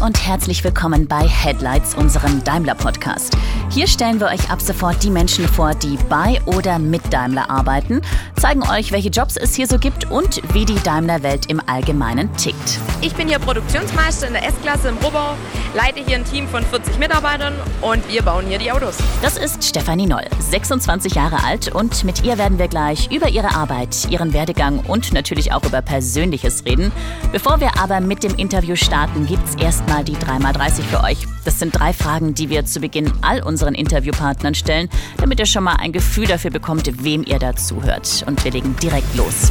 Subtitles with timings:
[0.00, 3.36] und herzlich willkommen bei Headlights, unserem Daimler-Podcast.
[3.70, 8.00] Hier stellen wir euch ab sofort die Menschen vor, die bei oder mit Daimler arbeiten,
[8.36, 12.78] zeigen euch, welche Jobs es hier so gibt und wie die Daimler-Welt im Allgemeinen tickt.
[13.02, 15.34] Ich bin hier Produktionsmeister in der S-Klasse im Rohbau,
[15.74, 18.96] leite hier ein Team von 40 Mitarbeitern und wir bauen hier die Autos.
[19.20, 23.54] Das ist Stefanie Noll, 26 Jahre alt und mit ihr werden wir gleich über ihre
[23.54, 26.90] Arbeit, ihren Werdegang und natürlich auch über Persönliches reden.
[27.32, 29.56] Bevor wir aber mit dem Interview starten, gibt es
[29.90, 31.18] erstmal die 3x30 für euch.
[31.44, 35.64] Das sind drei Fragen, die wir zu Beginn all unseren Interviewpartnern stellen, damit ihr schon
[35.64, 38.24] mal ein Gefühl dafür bekommt, wem ihr da zuhört.
[38.26, 39.50] Und wir legen direkt los.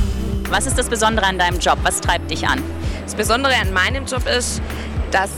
[0.50, 1.78] Was ist das Besondere an deinem Job?
[1.84, 2.62] Was treibt dich an?
[3.04, 4.62] Das Besondere an meinem Job ist,
[5.12, 5.30] dass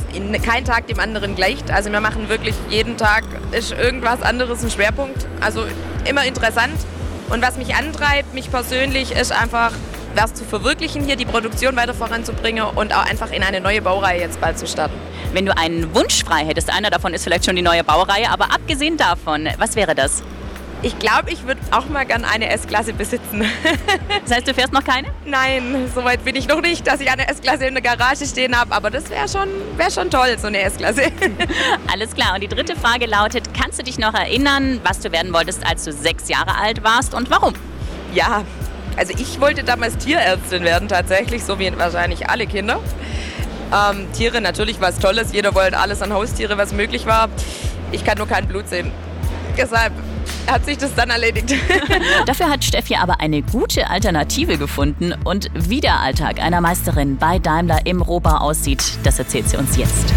[0.44, 1.72] kein Tag dem anderen gleicht.
[1.72, 5.26] Also wir machen wirklich jeden Tag ist irgendwas anderes ein Schwerpunkt.
[5.40, 5.66] Also
[6.06, 6.78] immer interessant.
[7.30, 9.72] Und was mich antreibt, mich persönlich, ist einfach
[10.16, 14.20] was zu verwirklichen, hier die Produktion weiter voranzubringen und auch einfach in eine neue Baureihe
[14.20, 14.96] jetzt bald zu starten.
[15.34, 18.54] Wenn du einen Wunsch frei hättest, einer davon ist vielleicht schon die neue Baureihe, aber
[18.54, 20.24] abgesehen davon, was wäre das?
[20.84, 23.46] Ich glaube, ich würde auch mal gerne eine S-Klasse besitzen.
[24.24, 25.10] das heißt, du fährst noch keine?
[25.26, 28.74] Nein, soweit bin ich noch nicht, dass ich eine S-Klasse in der Garage stehen habe.
[28.74, 31.04] Aber das wäre schon, wär schon toll, so eine S-Klasse.
[31.92, 32.34] Alles klar.
[32.34, 35.84] Und die dritte Frage lautet, kannst du dich noch erinnern, was du werden wolltest, als
[35.84, 37.54] du sechs Jahre alt warst und warum?
[38.12, 38.44] Ja,
[38.98, 42.80] also ich wollte damals Tierärztin werden tatsächlich, so wie wahrscheinlich alle Kinder.
[43.74, 47.30] Ähm, Tiere natürlich was Tolles, jeder wollte alles an Haustiere, was möglich war.
[47.92, 48.92] Ich kann nur kein Blut sehen.
[49.58, 49.94] Deshalb
[50.48, 51.54] hat sich das dann erledigt.
[52.26, 55.14] Dafür hat Steffi aber eine gute Alternative gefunden.
[55.24, 59.78] Und wie der Alltag einer Meisterin bei Daimler im Rohbau aussieht, das erzählt sie uns
[59.78, 60.14] jetzt.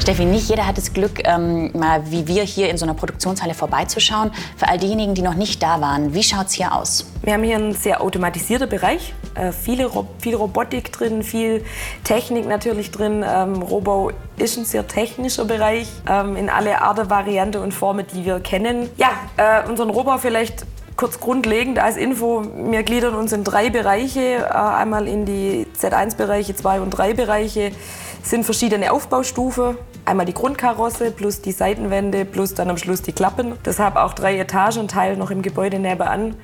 [0.00, 3.54] Steffi, nicht jeder hat das Glück, ähm, mal wie wir hier in so einer Produktionshalle
[3.54, 4.30] vorbeizuschauen.
[4.56, 7.06] Für all diejenigen, die noch nicht da waren, wie schaut es hier aus?
[7.22, 9.14] Wir haben hier einen sehr automatisierten Bereich.
[9.34, 11.64] Äh, viele Ro viel Robotik drin, viel
[12.04, 13.24] Technik natürlich drin.
[13.26, 18.24] Ähm, Rohbau ist ein sehr technischer Bereich ähm, in alle Arten, Varianten und Formen, die
[18.24, 18.90] wir kennen.
[18.96, 20.66] Ja, äh, unseren Rohbau vielleicht
[20.96, 26.54] Kurz grundlegend als Info, wir gliedern uns in drei Bereiche, äh, einmal in die Z1-Bereiche,
[26.54, 27.72] 2 und 3 Bereiche
[28.22, 29.76] sind verschiedene Aufbaustufen.
[30.04, 33.54] Einmal die Grundkarosse plus die Seitenwände plus dann am Schluss die Klappen.
[33.64, 36.36] Deshalb auch drei Etagen, Teil noch im Gebäude nebenan.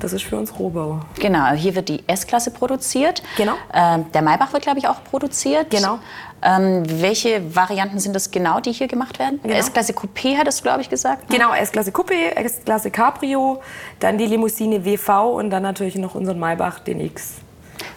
[0.00, 1.00] Das ist für uns Rohbau.
[1.18, 3.22] Genau, hier wird die S-Klasse produziert.
[3.36, 3.54] Genau.
[3.72, 5.70] Ähm, der Maybach wird, glaube ich, auch produziert.
[5.70, 5.98] Genau.
[6.40, 9.40] Ähm, welche Varianten sind das genau, die hier gemacht werden?
[9.42, 9.56] Genau.
[9.56, 11.28] S-Klasse Coupé hattest du, glaube ich, gesagt.
[11.28, 11.36] Ne?
[11.36, 13.60] Genau, S-Klasse Coupé, S-Klasse Cabrio,
[13.98, 17.34] dann die Limousine WV und dann natürlich noch unseren Maybach, den X.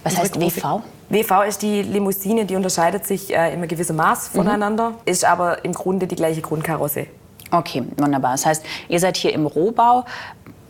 [0.03, 0.81] Was heißt WV?
[1.09, 4.37] WV ist die Limousine, die unterscheidet sich äh, in einem gewissen Maß mhm.
[4.37, 4.95] voneinander, mhm.
[5.05, 7.07] ist aber im Grunde die gleiche Grundkarosse.
[7.51, 8.31] Okay, wunderbar.
[8.31, 10.05] Das heißt, ihr seid hier im Rohbau,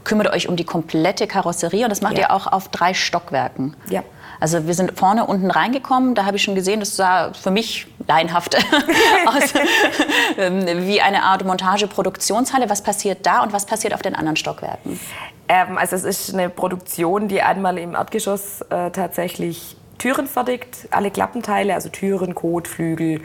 [0.04, 2.22] kümmert euch um die komplette Karosserie und das macht ja.
[2.22, 3.76] ihr auch auf drei Stockwerken.
[3.90, 4.04] Ja.
[4.40, 7.88] Also wir sind vorne unten reingekommen, da habe ich schon gesehen, das sah für mich
[8.08, 8.56] laienhaft
[9.26, 9.54] aus,
[10.38, 12.70] ähm, wie eine Art Montageproduktionshalle.
[12.70, 15.00] Was passiert da und was passiert auf den anderen Stockwerken?
[15.48, 21.12] Ähm, also es ist eine Produktion, die einmal im Erdgeschoss äh, tatsächlich Türen fertigt, alle
[21.12, 23.22] Klappenteile, also Türen, Kotflügel,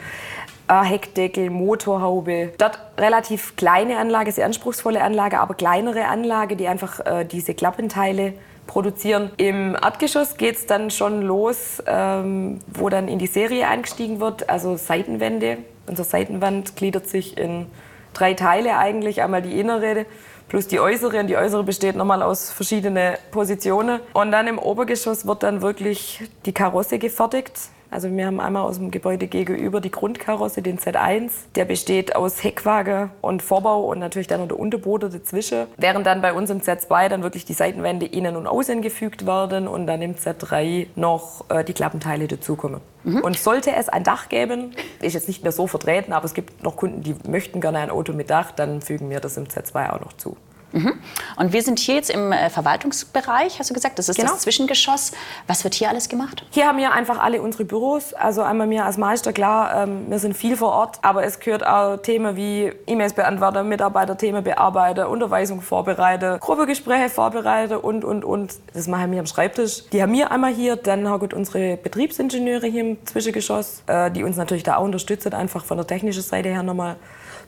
[0.68, 2.52] Heckdeckel, Motorhaube.
[2.58, 8.34] Dort relativ kleine Anlage, sehr anspruchsvolle Anlage, aber kleinere Anlage, die einfach äh, diese Klappenteile
[8.66, 9.30] produzieren.
[9.36, 14.48] Im Erdgeschoss geht es dann schon los, ähm, wo dann in die Serie eingestiegen wird,
[14.50, 15.58] also Seitenwände.
[15.86, 17.66] Unsere Seitenwand gliedert sich in
[18.12, 19.22] drei Teile eigentlich.
[19.22, 20.06] Einmal die innere,
[20.48, 21.20] plus die äußere.
[21.20, 24.00] Und die äußere besteht nochmal aus verschiedenen Positionen.
[24.12, 27.52] Und dann im Obergeschoss wird dann wirklich die Karosse gefertigt.
[27.96, 31.30] Also wir haben einmal aus dem Gebäude gegenüber die Grundkarosse, den Z1.
[31.54, 35.66] Der besteht aus Heckwaage und Vorbau und natürlich dann noch der Unterboden dazwischen.
[35.78, 39.66] Während dann bei uns im Z2 dann wirklich die Seitenwände innen und außen gefügt werden
[39.66, 42.82] und dann im Z3 noch äh, die Klappenteile dazukommen.
[43.04, 43.22] Mhm.
[43.22, 46.62] Und sollte es ein Dach geben, ist jetzt nicht mehr so vertreten, aber es gibt
[46.62, 49.94] noch Kunden, die möchten gerne ein Auto mit Dach, dann fügen wir das im Z2
[49.94, 50.36] auch noch zu.
[50.72, 50.94] Mhm.
[51.36, 54.32] Und wir sind hier jetzt im äh, Verwaltungsbereich, hast du gesagt, das ist genau.
[54.32, 55.12] das Zwischengeschoss.
[55.46, 56.44] Was wird hier alles gemacht?
[56.50, 58.14] Hier haben wir einfach alle unsere Büros.
[58.14, 61.66] Also einmal mir als Meister, klar, ähm, wir sind viel vor Ort, aber es gehört
[61.66, 68.54] auch Themen wie E-Mails beantworten, Mitarbeiterthemen bearbeiten, Unterweisung vorbereiten, Gruppengespräche vorbereiten und, und, und.
[68.74, 69.88] Das machen wir am Schreibtisch.
[69.92, 74.36] Die haben wir einmal hier, dann haben unsere Betriebsingenieure hier im Zwischengeschoss, äh, die uns
[74.36, 76.96] natürlich da auch unterstützen, einfach von der technischen Seite her nochmal.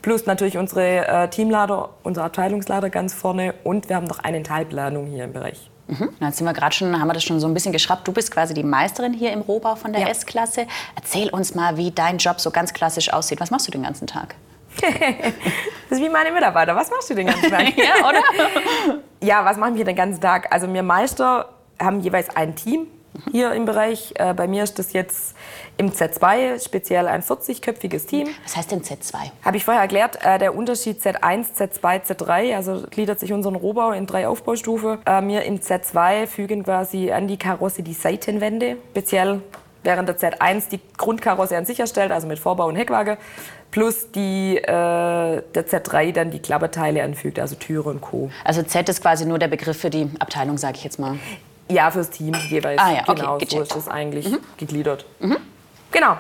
[0.03, 5.07] Plus natürlich unsere äh, Teamleiter, unser Abteilungsleiter ganz vorne und wir haben noch eine Teilplanung
[5.07, 5.71] hier im Bereich.
[5.89, 6.11] Mhm.
[6.21, 8.07] Jetzt sind wir gerade schon, haben wir das schon so ein bisschen geschraubt.
[8.07, 10.09] Du bist quasi die Meisterin hier im Rohbau von der ja.
[10.09, 10.67] S-Klasse.
[10.95, 13.41] Erzähl uns mal, wie dein Job so ganz klassisch aussieht.
[13.41, 14.35] Was machst du den ganzen Tag?
[14.81, 16.77] das ist wie meine Mitarbeiter.
[16.77, 17.67] Was machst du den ganzen Tag?
[17.77, 18.21] ja, oder?
[19.23, 20.53] ja, was machen wir den ganzen Tag?
[20.53, 21.49] Also wir Meister
[21.81, 22.87] haben jeweils ein Team
[23.31, 24.13] hier im Bereich.
[24.17, 25.35] Äh, bei mir ist das jetzt
[25.77, 28.29] im Z2 speziell ein 40-köpfiges Team.
[28.45, 29.15] Was heißt denn Z2?
[29.45, 30.25] Habe ich vorher erklärt.
[30.25, 34.99] Äh, der Unterschied Z1, Z2, Z3, also gliedert sich unseren Rohbau in drei Aufbaustufen.
[35.05, 39.43] Äh, wir im Z2 fügen quasi an die Karosse die Seitenwände, speziell
[39.83, 43.17] während der Z1 die Grundkarosse an sich erstellt, also mit Vorbau und Heckwaage,
[43.71, 48.31] plus die, äh, der Z3 dann die Klapperteile anfügt, also Türe und Co.
[48.45, 51.19] Also Z ist quasi nur der Begriff für die Abteilung, sage ich jetzt mal.
[51.69, 52.81] Ja, fürs Team jeweils.
[52.81, 54.27] Ah ja, okay, genau, so ist das eigentlich
[54.57, 55.05] gegliedert.
[55.91, 56.17] Genau.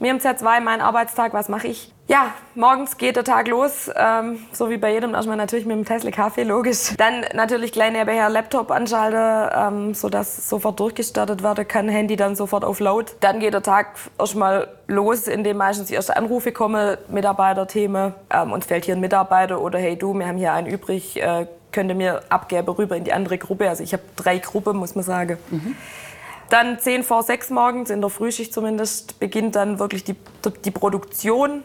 [0.00, 1.92] Mir im Z2 mein Arbeitstag, was mache ich?
[2.06, 5.84] Ja, morgens geht der Tag los, ähm, so wie bei jedem erstmal natürlich mit dem
[5.84, 6.94] Tesla Kaffee, logisch.
[6.96, 12.64] Dann natürlich gleich nebenher Laptop anschalten, ähm, sodass sofort durchgestartet werden kann, Handy dann sofort
[12.64, 13.16] auf Laut.
[13.20, 13.88] Dann geht der Tag
[14.18, 18.14] erstmal los, indem meistens die ersten Anrufe kommen, Mitarbeiterthemen.
[18.30, 21.46] Ähm, uns fällt hier ein Mitarbeiter oder hey du, wir haben hier einen übrig, äh,
[21.72, 23.68] könnt ihr mir abgeben rüber in die andere Gruppe.
[23.68, 25.38] Also ich habe drei Gruppen, muss man sagen.
[26.50, 30.14] Dann 10 vor 6 morgens, in der Frühschicht zumindest, beginnt dann wirklich die,
[30.64, 31.62] die Produktion.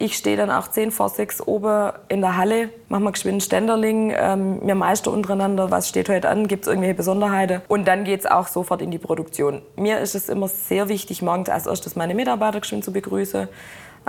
[0.00, 3.40] Ich stehe dann auch 10 vor 6 oben in der Halle, machen wir geschwind einen
[3.40, 7.62] Ständerling, ähm, wir meistern untereinander, was steht heute an, gibt es irgendwelche Besonderheiten.
[7.66, 9.62] Und dann geht es auch sofort in die Produktion.
[9.74, 13.48] Mir ist es immer sehr wichtig, morgens als erstes meine Mitarbeiter geschwind zu begrüßen.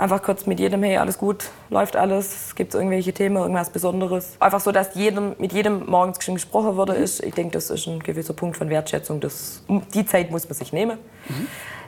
[0.00, 4.34] Einfach kurz mit jedem, hey, alles gut, läuft alles, gibt es irgendwelche Themen, irgendwas Besonderes.
[4.40, 6.94] Einfach so, dass jedem, mit jedem morgens schon gesprochen wurde.
[6.94, 7.22] Ist.
[7.22, 9.20] Ich denke, das ist ein gewisser Punkt von Wertschätzung.
[9.20, 10.96] Das, die Zeit muss man sich nehmen.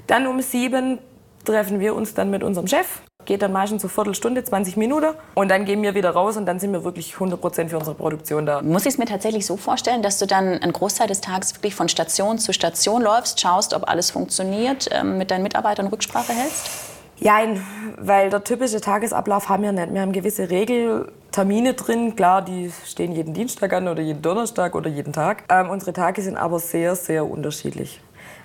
[0.06, 0.99] Dann um sieben
[1.47, 3.00] treffen wir uns dann mit unserem Chef.
[3.25, 5.15] Geht dann meistens so Viertelstunde, 20 Minuten.
[5.35, 8.44] Und dann gehen wir wieder raus und dann sind wir wirklich 100% für unsere Produktion
[8.44, 8.61] da.
[8.61, 11.75] Muss ich es mir tatsächlich so vorstellen, dass du dann einen Großteil des Tages wirklich
[11.75, 16.92] von Station zu Station läufst, schaust, ob alles funktioniert, ähm, mit deinen Mitarbeitern Rücksprache hältst?
[17.19, 17.64] Jein,
[17.99, 19.93] weil der typische Tagesablauf haben wir nicht.
[19.93, 22.17] Wir haben gewisse Regeltermine drin.
[22.17, 25.44] Klar, die stehen jeden Dienstag an oder jeden Donnerstag oder jeden Tag.
[25.49, 28.00] Ähm, unsere Tage sind aber sehr, sehr unterschiedlich.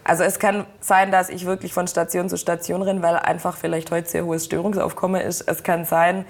[0.08, 3.92] Also es kann sein, dass ich wirklich von Station zu Station renne, weil einfach vielleicht
[3.92, 5.42] heute sehr hohes Störungsaufkommen ist.
[5.42, 6.24] Es kann sein,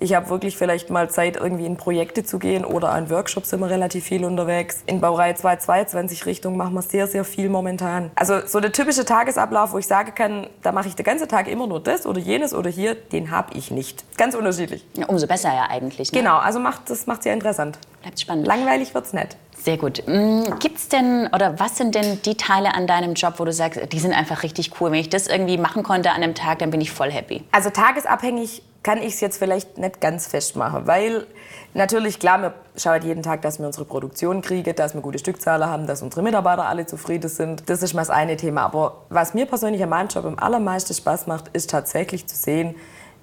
[0.00, 3.60] ich habe wirklich vielleicht mal Zeit, irgendwie in Projekte zu gehen oder an Workshops sind
[3.60, 4.82] wir relativ viel unterwegs.
[4.86, 8.10] In Baureihe 222 Richtung machen wir sehr, sehr viel momentan.
[8.14, 11.48] Also so der typische Tagesablauf, wo ich sagen kann, da mache ich den ganzen Tag
[11.48, 14.04] immer nur das oder jenes oder hier, den habe ich nicht.
[14.16, 14.86] Ganz unterschiedlich.
[14.94, 16.12] Ja, umso besser ja eigentlich.
[16.12, 16.20] Ne?
[16.20, 17.78] Genau, also macht, das macht sehr interessant.
[18.00, 18.46] Bleibt spannend.
[18.46, 19.36] Langweilig wird's nicht.
[19.62, 20.02] Sehr gut.
[20.06, 23.80] Gibt es denn oder was sind denn die Teile an deinem Job, wo du sagst,
[23.92, 24.92] die sind einfach richtig cool?
[24.92, 27.42] Wenn ich das irgendwie machen konnte an einem Tag, dann bin ich voll happy.
[27.52, 31.26] Also tagesabhängig kann ich es jetzt vielleicht nicht ganz festmachen, weil
[31.74, 35.68] natürlich, klar, wir schauen jeden Tag, dass wir unsere Produktion kriegen, dass wir gute Stückzahlen
[35.68, 37.68] haben, dass unsere Mitarbeiter alle zufrieden sind.
[37.68, 38.62] Das ist mal das eine Thema.
[38.62, 42.76] Aber was mir persönlich an meinem Job am allermeisten Spaß macht, ist tatsächlich zu sehen,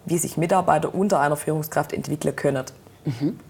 [0.05, 2.65] wie sich Mitarbeiter unter einer Führungskraft entwickeln können.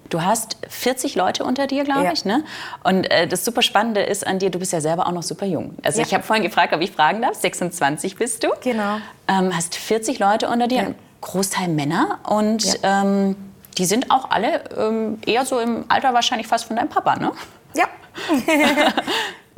[0.09, 2.11] Du hast 40 Leute unter dir, glaube Ja.
[2.11, 2.43] ich, ne?
[2.83, 5.45] Und äh, das super Spannende ist an dir, du bist ja selber auch noch super
[5.45, 5.75] jung.
[5.83, 6.05] Also Ja.
[6.07, 7.35] ich habe vorhin gefragt, ob ich fragen darf.
[7.35, 8.49] 26 bist du.
[8.61, 8.97] Genau.
[9.27, 10.83] Ähm, hast 40 Leute unter dir, Ja.
[10.83, 13.35] ein Großteil Männer und ähm,
[13.77, 17.31] die sind auch alle ähm, eher so im Alter wahrscheinlich fast von deinem Papa, ne?
[17.75, 17.85] Ja.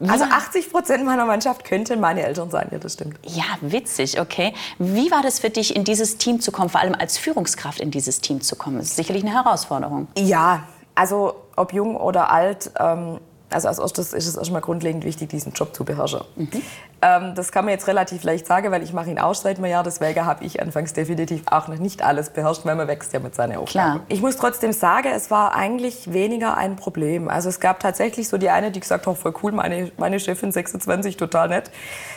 [0.07, 3.17] also 80 Prozent meiner Mannschaft könnten meine Eltern sein, ja, das stimmt.
[3.23, 4.53] Ja, witzig, okay.
[4.77, 7.89] Wie war das für dich, in dieses Team zu kommen, vor allem als Führungskraft in
[7.89, 8.77] dieses Team zu kommen?
[8.77, 10.07] Das ist sicherlich eine Herausforderung.
[10.17, 15.29] Ja, also ob jung oder alt, ähm, also als erstes ist es erstmal grundlegend wichtig,
[15.29, 16.21] diesen Job zu beherrschen.
[17.01, 19.67] Ähm, das kann man jetzt relativ leicht sagen, weil ich mache ihn auch seit einem
[19.67, 19.83] Jahr.
[19.83, 23.35] Deswegen habe ich anfangs definitiv auch noch nicht alles beherrscht, weil man wächst ja mit
[23.35, 23.71] seiner Aufgabe.
[23.71, 23.99] Klar.
[24.09, 27.29] Ich muss trotzdem sagen, es war eigentlich weniger ein Problem.
[27.29, 30.51] Also es gab tatsächlich so die eine, die gesagt hat, voll cool, meine, meine Chefin
[30.51, 31.71] 26, total nett.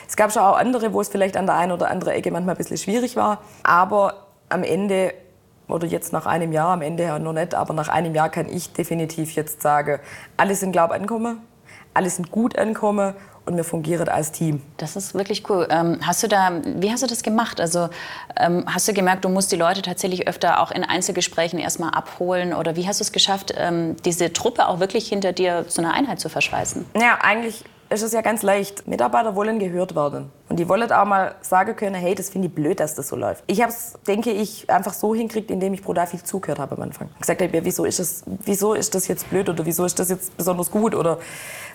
[0.09, 2.57] Es gab schon auch andere, wo es vielleicht an der einen oder anderen Ecke manchmal
[2.57, 3.39] ein bisschen schwierig war.
[3.63, 5.15] Aber am Ende
[5.73, 8.49] oder jetzt nach einem Jahr, am Ende ja noch nicht, aber nach einem Jahr kann
[8.49, 10.01] ich definitiv jetzt sagen,
[10.37, 11.41] alle sind, glaube ich, angekommen,
[11.95, 13.15] alle sind gut angekommen
[13.47, 14.63] und wir fungieren als Team.
[14.77, 15.67] Das ist wirklich cool.
[15.71, 17.61] Ähm, hast du da, wie hast du das gemacht?
[17.61, 17.89] Also
[18.37, 22.55] ähm, hast du gemerkt, du musst die Leute tatsächlich öfter auch in Einzelgesprächen erstmal abholen
[22.55, 25.95] oder wie hast du es geschafft, ähm, diese Truppe auch wirklich hinter dir zu einer
[25.95, 26.87] Einheit zu verschweißen?
[26.95, 28.87] Ja, eigentlich ist es ja ganz leicht.
[28.87, 30.31] Mitarbeiter wollen gehört werden.
[30.49, 33.17] Und die wollen auch mal sagen können, hey, das finde ich blöd, dass das so
[33.17, 33.45] läuft.
[33.47, 36.83] Ich habe es, denke ich, einfach so hinkriegt, indem ich brutal viel zugehört habe am
[36.83, 37.09] Anfang.
[37.21, 40.71] Gesagt habe, ja, wieso wieso ist das jetzt blöd oder wieso ist das jetzt besonders
[40.71, 41.19] gut oder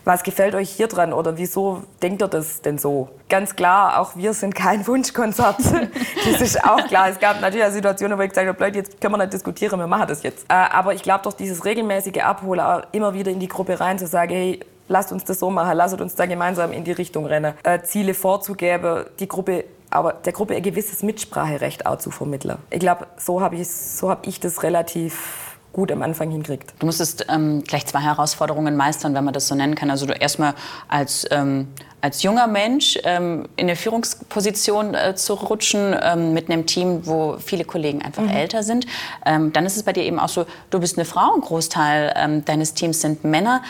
[0.05, 3.09] was gefällt euch hier dran oder wieso denkt ihr das denn so?
[3.27, 5.57] Ganz klar, auch wir sind kein Wunschkonzert.
[5.59, 7.09] das ist auch klar.
[7.09, 9.87] Es gab natürlich Situationen, wo ich gesagt habe, Leute, jetzt können wir nicht diskutieren, wir
[9.87, 10.45] machen das jetzt.
[10.49, 14.07] Äh, aber ich glaube doch, dieses regelmäßige Abholen, immer wieder in die Gruppe rein zu
[14.07, 17.53] sagen, hey, lasst uns das so machen, lasst uns da gemeinsam in die Richtung rennen,
[17.63, 22.57] äh, Ziele vorzugeben, die Gruppe aber der Gruppe ein gewisses Mitspracherecht auch zu vermitteln.
[22.69, 26.73] Ich glaube, so habe ich, so hab ich das relativ gut am Anfang hinkriegt.
[26.79, 29.91] Du musstest ähm, gleich zwei Herausforderungen meistern, wenn man das so nennen kann.
[29.91, 30.53] Also du erstmal
[30.87, 31.67] als, ähm,
[31.99, 37.35] als junger Mensch ähm, in eine Führungsposition äh, zu rutschen ähm, mit einem Team, wo
[37.39, 38.29] viele Kollegen einfach mhm.
[38.29, 38.85] älter sind.
[39.25, 42.13] Ähm, dann ist es bei dir eben auch so, du bist eine Frau, ein Großteil
[42.15, 43.61] ähm, deines Teams sind Männer.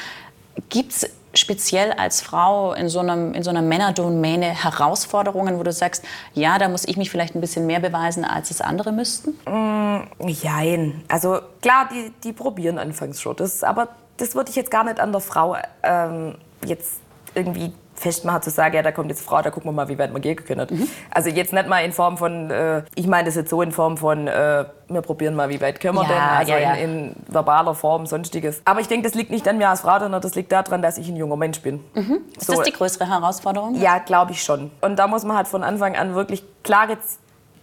[0.70, 5.72] Gibt es speziell als Frau in so, einem, in so einer Männerdomäne Herausforderungen, wo du
[5.72, 9.32] sagst, ja, da muss ich mich vielleicht ein bisschen mehr beweisen, als es andere müssten?
[9.46, 11.04] Mm, jein.
[11.08, 13.36] Also klar, die, die probieren anfangs schon.
[13.36, 16.36] Das, aber das würde ich jetzt gar nicht an der Frau ähm,
[16.66, 16.94] jetzt
[17.34, 20.14] irgendwie festmachen, zu sagen, ja, da kommt jetzt Frau, da gucken wir mal, wie weit
[20.14, 20.68] wir gehen können.
[20.70, 20.88] Mhm.
[21.12, 23.98] Also jetzt nicht mal in Form von, äh, ich meine das jetzt so in Form
[23.98, 26.74] von, äh, wir probieren mal, wie weit können wir ja, denn, also ja, ja.
[26.74, 28.62] In, in, verbaler Form, sonstiges.
[28.66, 30.98] Aber ich denke, das liegt nicht an mir als Frau, sondern das liegt daran, dass
[30.98, 31.84] ich ein junger Mensch bin.
[31.94, 32.20] Mhm.
[32.38, 32.54] Ist so.
[32.54, 33.76] das die größere Herausforderung?
[33.76, 34.72] Ja, glaube ich schon.
[34.82, 36.98] Und da muss man halt von Anfang an wirklich klare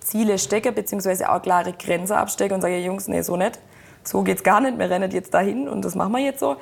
[0.01, 3.59] Ziele stecken, beziehungsweise auch klare Grenzen abstecken und sagen, Jungs, nee, so nicht.
[4.05, 6.57] So geht's gar nicht, wir rennen jetzt dahin und das machen wir jetzt so.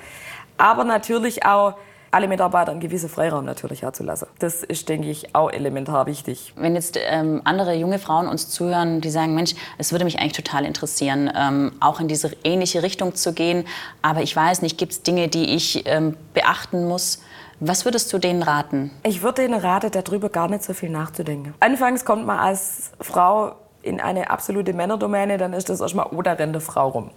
[0.58, 1.74] Aber natürlich auch
[2.10, 4.26] alle Mitarbeiter einen gewissen Freiraum natürlich auch zu lassen.
[4.38, 6.52] Das ist, denke ich, auch elementar wichtig.
[6.56, 10.32] Wenn jetzt ähm, andere junge Frauen uns zuhören, die sagen, Mensch, es würde mich eigentlich
[10.32, 13.64] total interessieren, ähm, auch in diese ähnliche Richtung zu gehen,
[14.02, 17.22] aber ich weiß nicht, gibt es Dinge, die ich ähm, beachten muss?
[17.60, 18.90] Was würdest du denen raten?
[19.02, 21.54] Ich würde denen raten, darüber gar nicht so viel nachzudenken.
[21.60, 26.32] Anfangs kommt man als Frau in eine absolute Männerdomäne, dann ist das erstmal, oh, da
[26.32, 27.10] rennt eine Frau rum.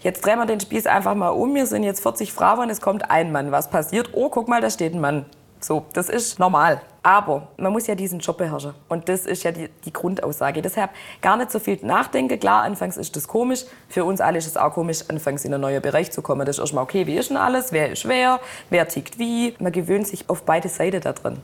[0.00, 1.54] Jetzt drehen wir den Spieß einfach mal um.
[1.54, 3.52] Wir sind jetzt 40 Frauen, es kommt ein Mann.
[3.52, 4.10] Was passiert?
[4.12, 5.26] Oh, guck mal, da steht ein Mann.
[5.60, 6.80] So, das ist normal.
[7.02, 8.74] Aber man muss ja diesen Job beherrschen.
[8.88, 10.62] Und das ist ja die, die, Grundaussage.
[10.62, 12.38] Deshalb gar nicht so viel nachdenken.
[12.38, 13.64] Klar, anfangs ist das komisch.
[13.88, 16.46] Für uns alle ist es auch komisch, anfangs in einen neuen Bereich zu kommen.
[16.46, 17.72] Das ist erstmal okay, wie ist denn alles?
[17.72, 18.40] Wer ist wer?
[18.70, 19.54] Wer tickt wie?
[19.58, 21.38] Man gewöhnt sich auf beide Seiten da drin.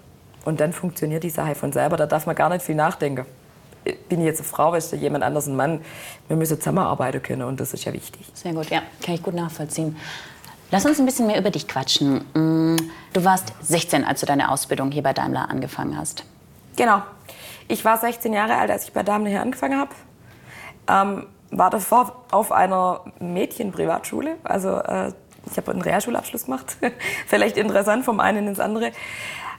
[0.44, 1.96] Und dann funktioniert die Sache von selber.
[1.96, 3.26] Da darf man gar nicht viel nachdenken
[4.08, 5.80] bin ich jetzt eine Frau, ist jemand anders ein Mann.
[6.28, 8.26] Wir müssen zusammenarbeiten können und das ist ja wichtig.
[8.34, 9.96] Sehr gut, ja, kann ich gut nachvollziehen.
[10.70, 12.24] Lass uns ein bisschen mehr über dich quatschen.
[12.34, 12.76] Mm,
[13.12, 16.24] du warst 16, als du deine Ausbildung hier bei Daimler angefangen hast.
[16.76, 17.02] Genau.
[17.68, 19.94] Ich war 16 Jahre alt, als ich bei Daimler hier angefangen habe.
[20.88, 24.36] Ähm, war davor auf einer Mädchenprivatschule.
[24.42, 25.12] Also äh,
[25.50, 26.76] ich habe einen Realschulabschluss gemacht.
[27.26, 28.92] Vielleicht interessant vom einen ins andere.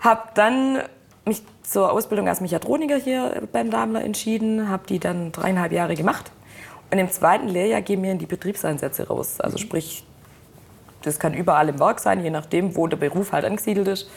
[0.01, 0.79] Habe dann
[1.25, 6.31] mich zur Ausbildung als Mechatroniker hier beim Daimler entschieden, habe die dann dreieinhalb Jahre gemacht.
[6.91, 9.39] Und im zweiten Lehrjahr gehen wir in die Betriebseinsätze raus.
[9.41, 10.05] Also sprich,
[11.01, 14.09] das kann überall im Werk sein, je nachdem, wo der Beruf halt angesiedelt ist.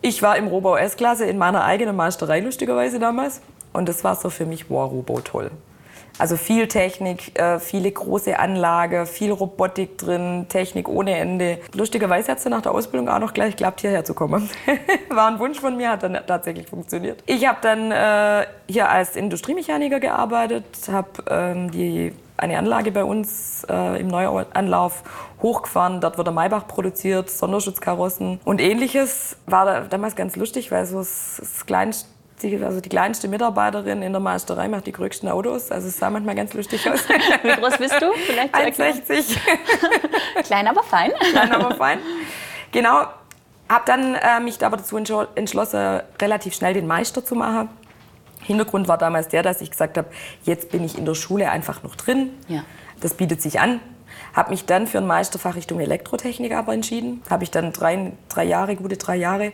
[0.00, 3.40] Ich war im Rohbau S-Klasse in meiner eigenen Meisterei lustigerweise damals.
[3.72, 5.50] Und das war so für mich, wow, Rohbau toll.
[6.18, 11.58] Also viel Technik, äh, viele große Anlage, viel Robotik drin, Technik ohne Ende.
[11.74, 14.48] Lustigerweise hat es nach der Ausbildung auch noch gleich geklappt, hierher zu kommen.
[15.10, 17.22] War ein Wunsch von mir, hat dann tatsächlich funktioniert.
[17.26, 21.70] Ich habe dann äh, hier als Industriemechaniker gearbeitet, habe ähm,
[22.36, 25.02] eine Anlage bei uns äh, im Neuanlauf
[25.42, 26.00] hochgefahren.
[26.00, 29.36] Dort wurde Maybach produziert, Sonderschutzkarossen und ähnliches.
[29.46, 34.02] War da damals ganz lustig, weil so das, das kleinste die, also die kleinste Mitarbeiterin
[34.02, 35.70] in der Meisterei macht die größten Autos.
[35.70, 37.08] Also es sah manchmal ganz lustig aus.
[37.42, 38.12] Wie groß bist du?
[38.26, 39.36] Vielleicht 1,60.
[40.44, 41.12] Klein, aber fein.
[41.30, 41.98] Klein, aber fein.
[42.72, 43.04] Genau.
[43.68, 47.68] Habe dann äh, mich aber dazu entschlossen, relativ schnell den Meister zu machen.
[48.42, 50.08] Hintergrund war damals der, dass ich gesagt habe,
[50.42, 52.30] jetzt bin ich in der Schule einfach noch drin.
[52.48, 52.62] Ja.
[53.00, 53.80] Das bietet sich an.
[54.34, 57.22] Habe mich dann für ein Meisterfach Richtung Elektrotechnik aber entschieden.
[57.30, 59.52] Habe ich dann drei, drei Jahre, gute drei Jahre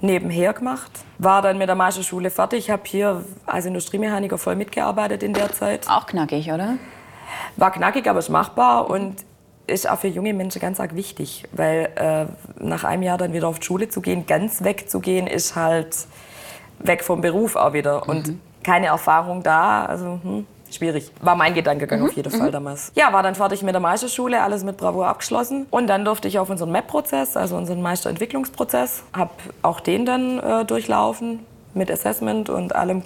[0.00, 0.90] nebenher gemacht.
[1.18, 2.70] War dann mit der Meisterschule fertig.
[2.70, 5.86] Habe hier als Industriemechaniker voll mitgearbeitet in der Zeit.
[5.88, 6.78] Auch knackig, oder?
[7.56, 9.16] War knackig, aber ist machbar und
[9.66, 12.26] ist auch für junge Menschen ganz arg wichtig, weil äh,
[12.62, 15.96] nach einem Jahr dann wieder auf die Schule zu gehen, ganz wegzugehen, ist halt
[16.78, 18.40] weg vom Beruf auch wieder und mhm.
[18.64, 19.84] keine Erfahrung da.
[19.84, 21.10] Also hm, schwierig.
[21.20, 22.06] War mein Gedankengang mhm.
[22.06, 22.52] auf jeden Fall mhm.
[22.52, 22.92] damals.
[22.94, 25.66] Ja, war dann fertig mit der Meisterschule, alles mit Bravour abgeschlossen.
[25.70, 30.64] Und dann durfte ich auf unseren MAP-Prozess, also unseren Meisterentwicklungsprozess, habe auch den dann äh,
[30.64, 31.40] durchlaufen
[31.74, 33.02] mit Assessment und allem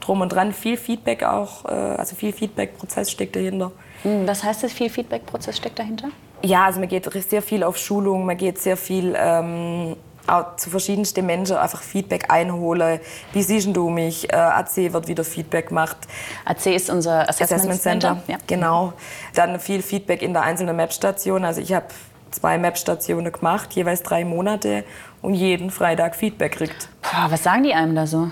[0.00, 0.52] drum und dran.
[0.52, 3.72] Viel Feedback auch, äh, also viel Feedback-Prozess steckt dahinter.
[4.02, 6.08] Hm, was heißt das, viel Feedback-Prozess steckt dahinter?
[6.42, 9.96] Ja, also man geht sehr viel auf Schulung, man geht sehr viel ähm,
[10.26, 13.00] auch zu verschiedensten Menschen einfach Feedback einholen.
[13.32, 14.32] Wie siehst du mich?
[14.32, 15.96] Äh, AC wird wieder Feedback gemacht.
[16.44, 18.08] AC ist unser Assessment, Assessment Center.
[18.14, 18.32] Center.
[18.32, 18.38] Ja.
[18.46, 18.92] Genau.
[19.34, 21.44] Dann viel Feedback in der einzelnen Map-Station.
[21.44, 21.86] Also ich habe
[22.30, 24.84] zwei Map-Stationen gemacht, jeweils drei Monate
[25.22, 26.88] und jeden Freitag Feedback kriegt.
[27.02, 28.30] Boah, was sagen die einem da so?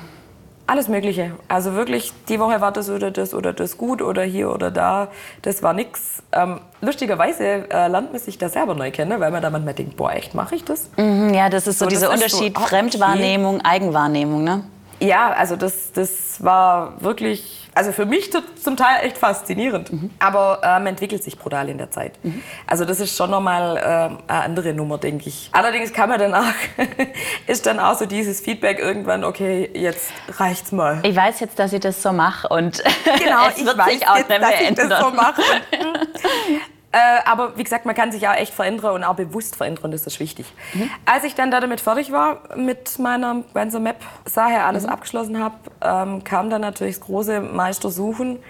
[0.67, 1.33] Alles Mögliche.
[1.49, 5.09] Also wirklich, die Woche war das oder das oder das gut oder hier oder da.
[5.43, 6.23] Das war nix.
[6.33, 9.97] Ähm, lustigerweise äh, lernt man sich da selber neu kennen, weil man da manchmal denkt,
[9.97, 10.89] boah, echt, mache ich das?
[10.97, 13.61] Mhm, ja, das ist so, so dieser Unterschied so, Fremdwahrnehmung.
[13.63, 14.65] Eigenwahrnehmung, ne?
[15.01, 19.93] Ja, also das, das war wirklich, also für mich zum Teil echt faszinierend.
[19.93, 20.11] Mhm.
[20.19, 22.13] Aber ähm, entwickelt sich brutal in der Zeit.
[22.23, 22.43] Mhm.
[22.67, 25.49] Also das ist schon nochmal äh, eine andere Nummer, denke ich.
[25.53, 26.55] Allerdings kann man danach,
[27.47, 31.01] ist dann auch so dieses Feedback irgendwann, okay, jetzt reicht's mal.
[31.03, 32.83] Ich weiß jetzt, dass ich das so mache und
[33.19, 35.43] genau, es wird ich weiß sich auch jetzt, dass ich das so mache.
[36.93, 40.07] Äh, aber wie gesagt, man kann sich auch echt verändern und auch bewusst verändern, das
[40.07, 40.53] ist wichtig.
[40.75, 40.91] Mhm.
[41.07, 44.91] Als ich dann da damit fertig war, mit meiner ganzen Map-Sache alles mhm.
[44.91, 48.41] abgeschlossen habe, ähm, kam dann natürlich das große Meistersuchen,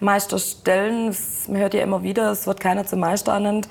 [0.00, 1.16] Meisterstellen.
[1.48, 3.68] Man hört ja immer wieder, es wird keiner zum Meister ernannt.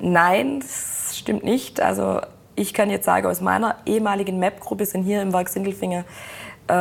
[0.00, 1.80] Nein, das stimmt nicht.
[1.80, 2.20] Also
[2.56, 6.04] ich kann jetzt sagen, aus meiner ehemaligen Map-Gruppe sind hier im Werk Sindelfinger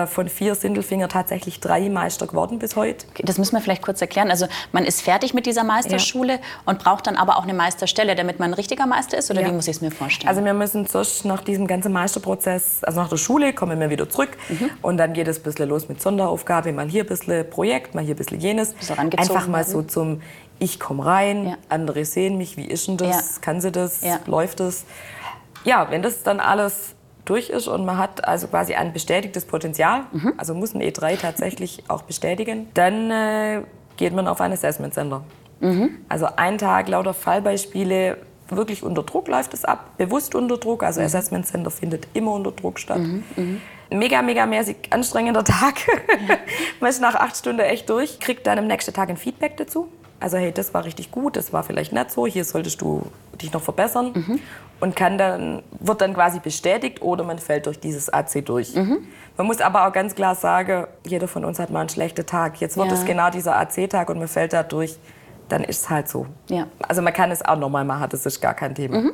[0.08, 3.06] von vier Sindelfinger tatsächlich drei Meister geworden bis heute.
[3.10, 4.30] Okay, das müssen wir vielleicht kurz erklären.
[4.30, 6.40] Also man ist fertig mit dieser Meisterschule ja.
[6.66, 9.32] und braucht dann aber auch eine Meisterstelle, damit man ein richtiger Meister ist?
[9.32, 9.48] Oder ja.
[9.48, 10.30] wie muss ich es mir vorstellen?
[10.30, 14.10] Also wir müssen zuerst nach diesem ganzen Meisterprozess, also nach der Schule, kommen wir wieder
[14.10, 14.70] zurück mhm.
[14.82, 18.04] und dann geht es ein bisschen los mit Sonderaufgabe, mal hier ein bisschen Projekt, mal
[18.04, 18.76] hier ein bisschen jenes.
[19.18, 20.22] Einfach mal so zum
[20.60, 21.58] ich komme rein, ja.
[21.70, 24.86] andere sehen mich, wie ist denn das, kann sie das, läuft das?
[25.64, 30.04] Ja, wenn das dann alles durch ist und man hat also quasi ein bestätigtes Potenzial,
[30.12, 30.34] mhm.
[30.38, 33.62] also muss ein E3 tatsächlich auch bestätigen, dann äh,
[33.98, 35.24] geht man auf ein Assessment Center.
[35.60, 35.98] Mhm.
[36.10, 38.18] Also ein Tag lauter Fallbeispiele,
[38.50, 41.06] wirklich unter Druck läuft es ab, bewusst unter Druck, also mhm.
[41.06, 43.00] Assessment Center findet immer unter Druck statt.
[43.00, 43.62] Mhm.
[43.90, 45.76] Mega, mega mäßig anstrengender Tag.
[46.80, 49.90] man ist nach acht Stunden echt durch, kriegt dann am nächsten Tag ein Feedback dazu.
[50.20, 53.04] Also hey, das war richtig gut, das war vielleicht nicht so, hier solltest du
[53.42, 54.12] dich noch verbessern.
[54.14, 54.40] Mhm.
[54.82, 58.76] Und kann dann, wird dann quasi bestätigt oder man fällt durch dieses AC durch.
[58.76, 59.08] Mhm.
[59.38, 62.60] Man muss aber auch ganz klar sagen, jeder von uns hat mal einen schlechten Tag.
[62.60, 62.94] Jetzt wird ja.
[62.94, 64.98] es genau dieser AC-Tag und man fällt da durch,
[65.50, 66.26] dann ist es halt so.
[66.50, 66.68] Ja.
[66.80, 69.00] Also man kann es auch nochmal machen, das ist gar kein Thema.
[69.00, 69.12] Mhm.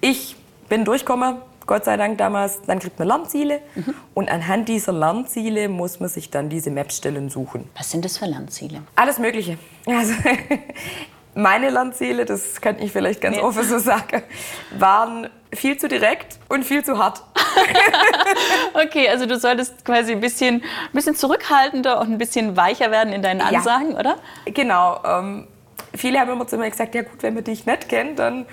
[0.00, 0.36] Ich
[0.68, 1.36] bin durchgekommen,
[1.66, 3.94] Gott sei Dank damals, dann kriegt man Lernziele mhm.
[4.14, 7.68] und anhand dieser Lernziele muss man sich dann diese Mapstellen suchen.
[7.76, 8.82] Was sind das für Lernziele?
[8.94, 9.58] Alles Mögliche.
[9.86, 10.14] Also,
[11.36, 13.42] meine Lernziele, das kann ich vielleicht ganz nee.
[13.42, 14.22] offen so sagen,
[14.78, 17.22] waren viel zu direkt und viel zu hart.
[18.74, 23.12] okay, also du solltest quasi ein bisschen, ein bisschen zurückhaltender und ein bisschen weicher werden
[23.12, 23.98] in deinen Ansagen, ja.
[23.98, 24.16] oder?
[24.46, 25.00] Genau.
[25.04, 25.46] Ähm,
[25.94, 28.46] viele haben immer zu mir gesagt, ja gut, wenn man dich nicht kennt, dann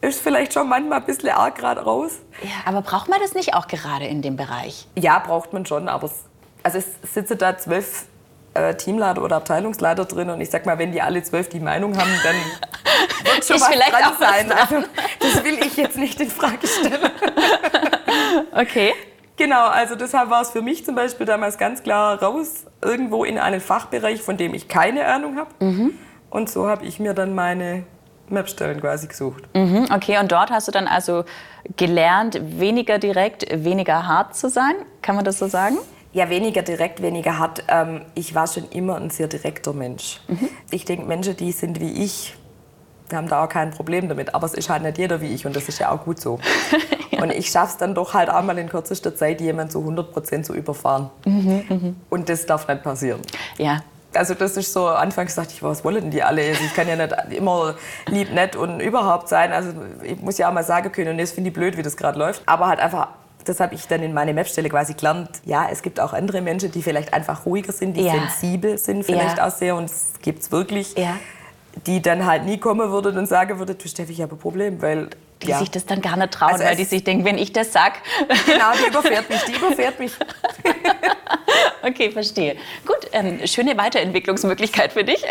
[0.00, 2.20] ist vielleicht schon manchmal ein bisschen arg gerade raus.
[2.42, 4.88] Ja, aber braucht man das nicht auch gerade in dem Bereich?
[4.96, 6.24] Ja, braucht man schon, aber es,
[6.62, 8.06] also es sitzen da zwölf
[8.56, 11.96] äh, Teamleiter oder Abteilungsleiter drin und ich sag mal, wenn die alle zwölf die Meinung
[11.96, 12.36] haben, dann
[13.24, 14.52] wird schon was vielleicht dran sein.
[14.52, 14.86] Also,
[15.20, 17.10] das will ich jetzt nicht in Frage stellen.
[18.52, 18.92] okay.
[19.36, 23.38] Genau, also deshalb war es für mich zum Beispiel damals ganz klar raus, irgendwo in
[23.38, 25.50] einen Fachbereich, von dem ich keine Ahnung habe.
[25.60, 25.92] Mhm.
[26.30, 27.84] Und so habe ich mir dann meine
[28.28, 29.44] Mapstellen quasi gesucht.
[29.54, 31.24] Mhm, okay, und dort hast du dann also
[31.76, 34.74] gelernt, weniger direkt, weniger hart zu sein?
[35.02, 35.76] Kann man das so sagen?
[36.16, 37.62] Ja, weniger direkt, weniger hart.
[37.68, 40.22] Ähm, ich war schon immer ein sehr direkter Mensch.
[40.28, 40.48] Mhm.
[40.70, 42.34] Ich denke, Menschen, die sind wie ich,
[43.12, 44.34] haben da auch kein Problem damit.
[44.34, 46.38] Aber es ist halt nicht jeder wie ich und das ist ja auch gut so.
[47.10, 47.22] ja.
[47.22, 50.46] Und ich schaffe es dann doch halt einmal in kürzester Zeit, jemanden zu 100 Prozent
[50.46, 51.10] zu überfahren.
[51.26, 51.94] Mhm, mh.
[52.08, 53.20] Und das darf nicht passieren.
[53.58, 53.82] Ja,
[54.14, 56.40] also das ist so, anfangs dachte ich, was wollen die alle?
[56.46, 57.74] Also ich kann ja nicht immer
[58.06, 59.52] lieb, nett und überhaupt sein.
[59.52, 61.94] Also ich muss ja auch mal sagen können, und das finde ich blöd, wie das
[61.94, 62.42] gerade läuft.
[62.46, 63.08] Aber halt einfach
[63.48, 65.30] das habe ich dann in meine Mapstelle quasi gelernt.
[65.44, 68.12] Ja, es gibt auch andere Menschen, die vielleicht einfach ruhiger sind, die ja.
[68.12, 69.46] sensibel sind vielleicht ja.
[69.46, 70.96] auch sehr und es gibt es wirklich.
[70.96, 71.16] Ja.
[71.86, 74.80] Die dann halt nie kommen würde und sagen würde, du Steffi, ich habe ein Problem,
[74.80, 75.10] weil
[75.42, 75.58] die ja.
[75.58, 77.94] sich das dann gar nicht trauen, also weil die sich denken, wenn ich das sag.
[78.46, 80.12] Genau, die überfährt mich, die überfährt mich.
[81.82, 82.56] Okay, verstehe.
[82.84, 85.24] Gut, ähm, schöne Weiterentwicklungsmöglichkeit für dich.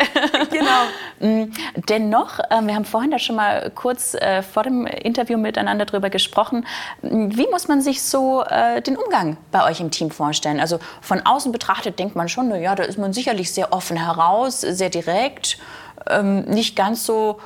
[0.52, 0.66] Genau.
[1.20, 1.46] Mm,
[1.88, 6.10] dennoch, äh, wir haben vorhin da schon mal kurz äh, vor dem Interview miteinander darüber
[6.10, 6.68] gesprochen.
[7.02, 10.60] Mm, wie muss man sich so äh, den Umgang bei euch im Team vorstellen?
[10.60, 14.60] Also von außen betrachtet denkt man schon, ja, da ist man sicherlich sehr offen heraus,
[14.60, 15.58] sehr direkt,
[16.10, 17.40] ähm, nicht ganz so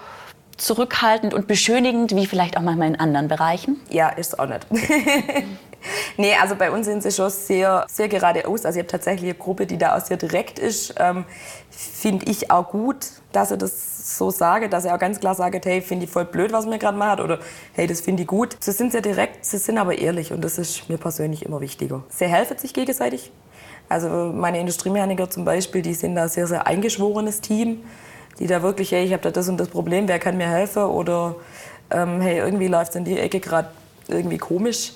[0.59, 3.79] zurückhaltend und beschönigend wie vielleicht auch manchmal in anderen Bereichen?
[3.89, 4.67] Ja, ist auch nicht.
[6.17, 8.65] nee, also bei uns sind sie schon sehr, sehr geradeaus.
[8.65, 10.95] Also ich habe tatsächlich eine Gruppe, die da auch sehr direkt ist.
[10.97, 11.25] Ähm,
[11.69, 15.65] finde ich auch gut, dass er das so sage, dass er auch ganz klar sagt,
[15.65, 17.39] hey, finde ich voll blöd, was mir gerade macht oder
[17.73, 18.57] hey, das finde ich gut.
[18.59, 22.03] Sie sind sehr direkt, sie sind aber ehrlich und das ist mir persönlich immer wichtiger.
[22.09, 23.31] Sie helfen sich gegenseitig.
[23.87, 27.83] Also meine Industriemechaniker zum Beispiel, die sind da sehr, sehr eingeschworenes Team
[28.39, 30.83] die da wirklich, hey, ich habe da das und das Problem, wer kann mir helfen?
[30.83, 31.35] Oder
[31.91, 33.69] ähm, hey, irgendwie läuft es in die Ecke gerade
[34.07, 34.93] irgendwie komisch.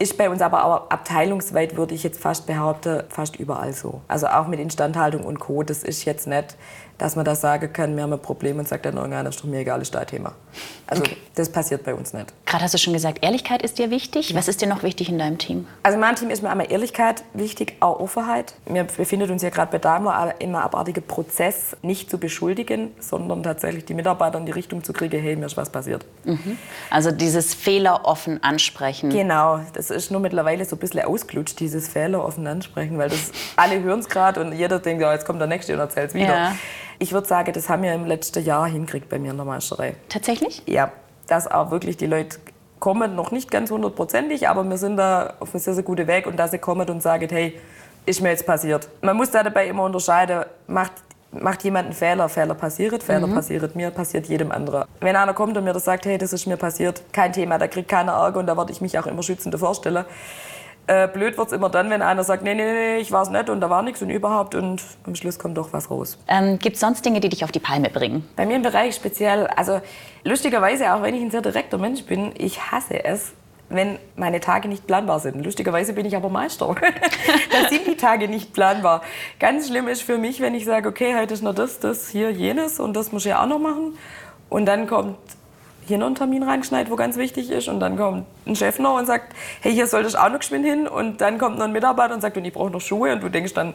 [0.00, 4.00] Ist bei uns aber auch abteilungsweit, würde ich jetzt fast behaupten, fast überall so.
[4.06, 5.64] Also auch mit Instandhaltung und Co.
[5.64, 6.56] Das ist jetzt nicht
[6.98, 9.44] dass man das sagen kann, wir haben ein Problem und sagt dann irgendeiner, ist doch
[9.44, 10.34] mir egal, ist da ein Thema.
[10.86, 11.16] Also okay.
[11.36, 12.32] das passiert bei uns nicht.
[12.44, 14.34] Gerade hast du schon gesagt, Ehrlichkeit ist dir wichtig.
[14.34, 15.66] Was ist dir noch wichtig in deinem Team?
[15.82, 18.54] Also in meinem Team ist mir einmal Ehrlichkeit wichtig, auch Offenheit.
[18.66, 23.84] Wir befinden uns ja gerade bei Daimler im abartigen Prozess, nicht zu beschuldigen, sondern tatsächlich
[23.84, 26.04] die Mitarbeiter in die Richtung zu kriegen, hey, mir ist was passiert.
[26.24, 26.58] Mhm.
[26.90, 29.10] Also dieses Fehler offen ansprechen.
[29.10, 33.30] Genau, das ist nur mittlerweile so ein bisschen ausgelutscht, dieses Fehler offen ansprechen, weil das
[33.56, 36.14] alle hören es gerade und jeder denkt, ja, jetzt kommt der Nächste und erzählt es
[36.14, 36.26] wieder.
[36.26, 36.52] Ja.
[36.98, 39.94] Ich würde sagen, das haben wir im letzten Jahr hingekriegt bei mir in der Meisterei.
[40.08, 40.62] Tatsächlich?
[40.66, 40.90] Ja,
[41.28, 42.38] dass auch wirklich die Leute
[42.80, 46.26] kommen, noch nicht ganz hundertprozentig, aber wir sind da auf einem sehr, sehr guten Weg
[46.26, 47.58] und dass sie kommen und sagen, hey,
[48.06, 48.88] ist mir jetzt passiert.
[49.02, 50.92] Man muss da dabei immer unterscheiden, macht,
[51.30, 53.34] macht jemand einen Fehler, Fehler passiert, Fehler mhm.
[53.34, 54.84] passiert mir, passiert jedem anderen.
[55.00, 57.68] Wenn einer kommt und mir das sagt, hey, das ist mir passiert, kein Thema, da
[57.68, 60.04] kriegt keiner Ärger und da werde ich mich auch immer schützend vorstellen.
[60.88, 63.28] Äh, blöd wird es immer dann, wenn einer sagt, nee, nee, nee, ich war es
[63.28, 66.18] nicht und da war nichts und überhaupt und am Schluss kommt doch was raus.
[66.28, 68.26] Ähm, Gibt es sonst Dinge, die dich auf die Palme bringen?
[68.36, 69.82] Bei mir im Bereich speziell, also
[70.24, 73.32] lustigerweise, auch wenn ich ein sehr direkter Mensch bin, ich hasse es,
[73.68, 75.44] wenn meine Tage nicht planbar sind.
[75.44, 76.74] Lustigerweise bin ich aber Meister.
[77.52, 79.02] da sind die Tage nicht planbar.
[79.38, 82.30] Ganz schlimm ist für mich, wenn ich sage, okay, heute ist noch das, das, hier,
[82.30, 83.98] jenes und das muss ich auch noch machen.
[84.48, 85.18] Und dann kommt
[85.88, 87.68] hier noch einen Termin reinschneit, wo ganz wichtig ist.
[87.68, 90.64] Und dann kommt ein Chef noch und sagt, hey, hier sollte ich auch noch geschwind
[90.64, 90.86] hin.
[90.86, 93.12] Und dann kommt noch ein Mitarbeiter und sagt, und ich brauche noch Schuhe.
[93.12, 93.74] Und du denkst dann,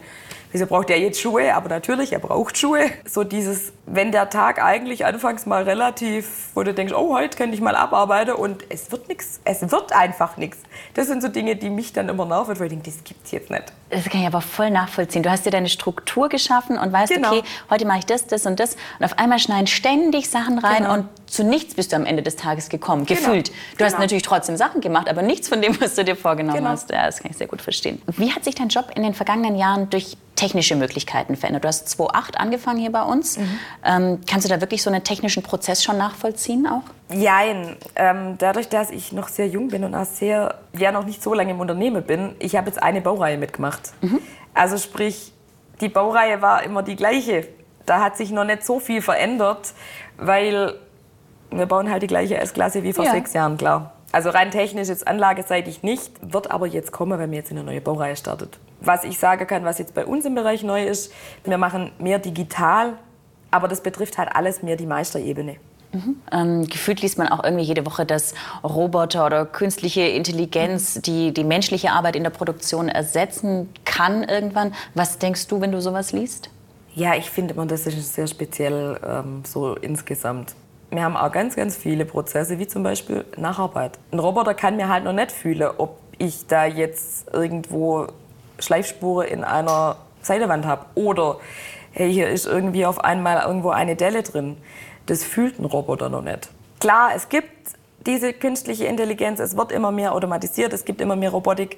[0.53, 1.53] wieso braucht der jetzt Schuhe?
[1.53, 2.89] Aber natürlich, er braucht Schuhe.
[3.05, 7.55] So dieses, wenn der Tag eigentlich anfangs mal relativ, wo du denkst, oh, heute könnte
[7.55, 10.59] ich mal abarbeiten und es wird nichts, es wird einfach nichts.
[10.93, 13.31] Das sind so Dinge, die mich dann immer nerven, weil ich denke, das gibt es
[13.31, 13.73] jetzt nicht.
[13.89, 15.23] Das kann ich aber voll nachvollziehen.
[15.23, 17.31] Du hast dir deine Struktur geschaffen und weißt, genau.
[17.31, 18.75] okay, heute mache ich das, das und das.
[18.99, 20.93] Und auf einmal schneiden ständig Sachen rein genau.
[20.93, 23.19] und zu nichts bist du am Ende des Tages gekommen, genau.
[23.19, 23.49] gefühlt.
[23.49, 23.89] Du genau.
[23.89, 26.69] hast natürlich trotzdem Sachen gemacht, aber nichts von dem, was du dir vorgenommen genau.
[26.69, 26.91] hast.
[26.91, 28.01] Ja, das kann ich sehr gut verstehen.
[28.07, 31.63] Wie hat sich dein Job in den vergangenen Jahren durch technische Möglichkeiten verändert?
[31.63, 33.37] Du hast 2008 angefangen hier bei uns.
[33.37, 33.59] Mhm.
[33.83, 36.83] Ähm, kannst du da wirklich so einen technischen Prozess schon nachvollziehen auch?
[37.15, 37.75] Jein.
[37.95, 41.33] Ähm, dadurch, dass ich noch sehr jung bin und auch sehr, ja noch nicht so
[41.33, 43.91] lange im Unternehmen bin, ich habe jetzt eine Baureihe mitgemacht.
[44.01, 44.19] Mhm.
[44.53, 45.31] Also sprich,
[45.81, 47.47] die Baureihe war immer die gleiche.
[47.85, 49.73] Da hat sich noch nicht so viel verändert,
[50.17, 50.75] weil
[51.51, 53.11] wir bauen halt die gleiche S-Klasse wie vor ja.
[53.11, 53.93] sechs Jahren, klar.
[54.11, 57.65] Also rein technisch jetzt anlageseitig nicht, wird aber jetzt kommen, wenn wir jetzt in eine
[57.65, 58.59] neue Baureihe startet.
[58.83, 61.11] Was ich sagen kann, was jetzt bei uns im Bereich neu ist,
[61.43, 62.93] wir machen mehr digital,
[63.51, 65.55] aber das betrifft halt alles mehr die Meisterebene.
[65.91, 66.15] Mhm.
[66.31, 71.43] Ähm, gefühlt liest man auch irgendwie jede Woche, dass Roboter oder künstliche Intelligenz die, die
[71.43, 74.73] menschliche Arbeit in der Produktion ersetzen kann irgendwann.
[74.95, 76.49] Was denkst du, wenn du sowas liest?
[76.95, 80.55] Ja, ich finde, das ist sehr speziell ähm, so insgesamt
[80.95, 83.97] wir haben auch ganz, ganz viele Prozesse, wie zum Beispiel Nacharbeit.
[84.11, 88.07] Ein Roboter kann mir halt noch nicht fühlen, ob ich da jetzt irgendwo
[88.59, 91.37] Schleifspuren in einer Seitewand habe oder
[91.91, 94.57] hey, hier ist irgendwie auf einmal irgendwo eine Delle drin.
[95.05, 96.49] Das fühlt ein Roboter noch nicht.
[96.79, 97.51] Klar, es gibt
[98.05, 101.77] diese künstliche Intelligenz, es wird immer mehr automatisiert, es gibt immer mehr Robotik,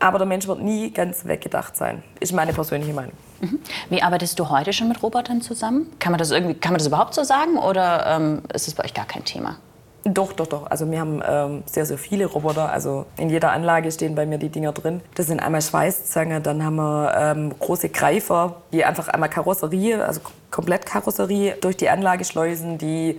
[0.00, 3.12] aber der Mensch wird nie ganz weggedacht sein, ist meine persönliche Meinung.
[3.40, 3.60] Mhm.
[3.90, 5.90] Wie arbeitest du heute schon mit Robotern zusammen?
[5.98, 8.84] Kann man das, irgendwie, kann man das überhaupt so sagen oder ähm, ist es bei
[8.84, 9.58] euch gar kein Thema?
[10.06, 10.70] Doch, doch, doch.
[10.70, 12.70] Also wir haben ähm, sehr, sehr viele Roboter.
[12.70, 15.00] Also in jeder Anlage stehen bei mir die Dinger drin.
[15.14, 20.20] Das sind einmal Schweißzange, dann haben wir ähm, große Greifer, die einfach einmal Karosserie, also
[20.50, 23.18] komplett Karosserie durch die Anlage schleusen, die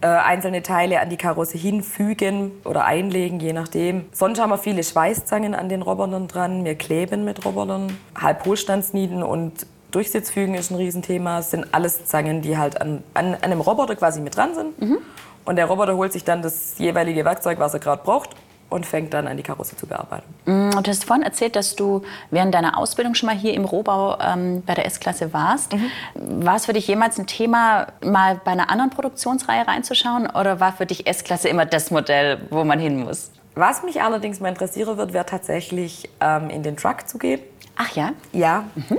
[0.00, 4.06] äh, einzelne Teile an die Karosse hinfügen oder einlegen, je nachdem.
[4.12, 6.64] Sonst haben wir viele Schweißzangen an den Robotern dran.
[6.64, 7.96] Wir kleben mit Robotern.
[8.20, 11.36] Halbhochstandsnieten und Durchsitzfügen ist ein Riesenthema.
[11.36, 14.80] Das sind alles Zangen, die halt an, an, an einem Roboter quasi mit dran sind.
[14.80, 14.98] Mhm.
[15.44, 18.30] Und der Roboter holt sich dann das jeweilige Werkzeug, was er gerade braucht
[18.72, 20.34] und fängt dann an, die Karosse zu bearbeiten.
[20.46, 23.64] Mm, und du hast vorhin erzählt, dass du während deiner Ausbildung schon mal hier im
[23.64, 25.74] Rohbau ähm, bei der S-Klasse warst.
[25.74, 26.44] Mhm.
[26.44, 30.26] War es für dich jemals ein Thema, mal bei einer anderen Produktionsreihe reinzuschauen?
[30.26, 33.30] Oder war für dich S-Klasse immer das Modell, wo man hin muss?
[33.54, 37.40] Was mich allerdings mal interessieren wird, wäre tatsächlich ähm, in den Truck zu gehen.
[37.76, 38.12] Ach ja?
[38.32, 38.64] Ja.
[38.74, 38.98] Mhm.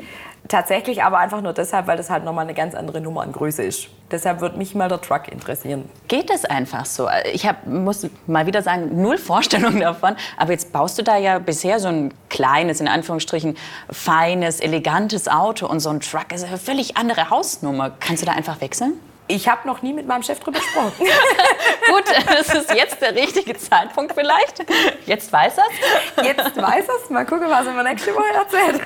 [0.49, 3.63] Tatsächlich aber einfach nur deshalb, weil das halt nochmal eine ganz andere Nummer an Größe
[3.63, 3.87] ist.
[4.11, 5.89] Deshalb würde mich mal der Truck interessieren.
[6.09, 7.07] Geht das einfach so?
[7.31, 10.15] Ich hab, muss mal wieder sagen, null Vorstellung davon.
[10.37, 13.57] Aber jetzt baust du da ja bisher so ein kleines, in Anführungsstrichen,
[13.89, 15.65] feines, elegantes Auto.
[15.65, 17.91] Und so ein Truck ist eine völlig andere Hausnummer.
[17.99, 18.99] Kannst du da einfach wechseln?
[19.27, 20.91] Ich habe noch nie mit meinem Chef drüber gesprochen.
[21.87, 24.65] Gut, das ist jetzt der richtige Zeitpunkt vielleicht.
[25.05, 28.81] Jetzt weiß er Jetzt weiß er Mal gucken, was er mir nächste Woche erzählt.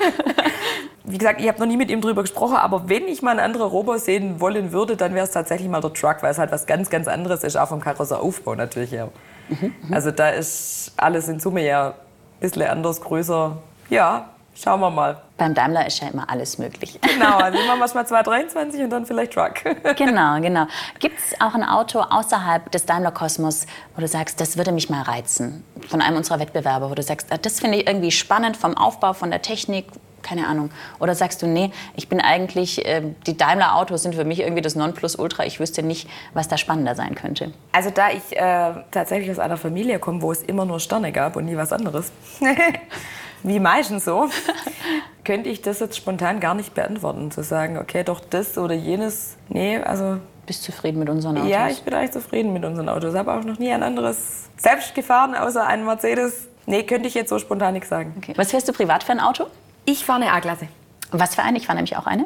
[1.09, 3.39] Wie gesagt, ich habe noch nie mit ihm drüber gesprochen, aber wenn ich mal einen
[3.39, 6.51] anderen Robo sehen wollen würde, dann wäre es tatsächlich mal der Truck, weil es halt
[6.51, 9.09] was ganz, ganz anderes ist, auch vom Karosseraufbau natürlich her.
[9.47, 9.93] Mhm, mhm.
[9.93, 11.93] also da ist alles in Summe ja ein
[12.41, 13.57] bisschen anders, größer.
[13.89, 15.21] Ja, Schauen wir mal.
[15.37, 16.99] Beim Daimler ist ja immer alles möglich.
[17.07, 19.53] Genau, also machen wir mal 223 und dann vielleicht Truck.
[19.95, 20.65] genau, genau.
[20.99, 25.03] Gibt es auch ein Auto außerhalb des Daimler-Kosmos, wo du sagst, das würde mich mal
[25.03, 25.63] reizen?
[25.87, 29.13] Von einem unserer Wettbewerber, wo du sagst, ah, das finde ich irgendwie spannend vom Aufbau,
[29.13, 29.85] von der Technik,
[30.27, 30.69] keine Ahnung.
[30.99, 34.75] Oder sagst du, nee, ich bin eigentlich, äh, die Daimler-Autos sind für mich irgendwie das
[34.75, 35.45] Nonplusultra.
[35.45, 37.53] Ich wüsste nicht, was da spannender sein könnte.
[37.71, 41.35] Also da ich äh, tatsächlich aus einer Familie komme, wo es immer nur Sterne gab
[41.35, 42.11] und nie was anderes,
[43.43, 44.29] wie meistens so,
[45.23, 47.31] könnte ich das jetzt spontan gar nicht beantworten.
[47.31, 49.37] Zu sagen, okay, doch das oder jenes.
[49.49, 50.17] Nee, also.
[50.45, 51.49] Bist du zufrieden mit unseren Autos?
[51.49, 53.13] Ja, ich bin eigentlich zufrieden mit unseren Autos.
[53.13, 56.47] Ich habe auch noch nie ein anderes selbst gefahren, außer einen Mercedes.
[56.65, 58.13] Nee, könnte ich jetzt so spontan nichts sagen.
[58.17, 58.33] Okay.
[58.37, 59.47] Was fährst du privat für ein Auto?
[59.89, 60.67] Ich fahre eine A-Klasse.
[61.11, 61.57] Was für eine?
[61.57, 62.25] Ich fahre nämlich auch eine.